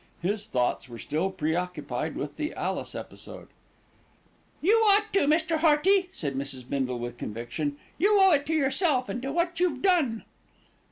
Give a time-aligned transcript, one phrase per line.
[0.23, 3.49] His thoughts were still preoccupied with the Alice episode.
[4.59, 5.57] "You ought to, Mr.
[5.57, 6.67] Hearty," said Mrs.
[6.67, 7.77] Bindle with conviction.
[7.99, 10.23] "You owe it to yourself and to what you've done."